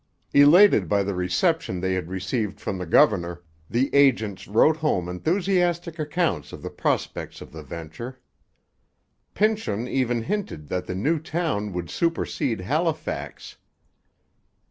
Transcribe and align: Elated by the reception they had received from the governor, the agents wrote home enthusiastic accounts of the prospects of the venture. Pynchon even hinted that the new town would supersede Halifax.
Elated 0.33 0.89
by 0.89 1.03
the 1.03 1.13
reception 1.13 1.79
they 1.79 1.93
had 1.93 2.09
received 2.09 2.59
from 2.59 2.79
the 2.79 2.87
governor, 2.87 3.43
the 3.69 3.93
agents 3.93 4.47
wrote 4.47 4.77
home 4.77 5.07
enthusiastic 5.07 5.99
accounts 5.99 6.51
of 6.51 6.63
the 6.63 6.71
prospects 6.71 7.39
of 7.39 7.51
the 7.51 7.61
venture. 7.61 8.17
Pynchon 9.35 9.87
even 9.87 10.23
hinted 10.23 10.69
that 10.69 10.87
the 10.87 10.95
new 10.95 11.19
town 11.19 11.71
would 11.73 11.91
supersede 11.91 12.61
Halifax. 12.61 13.57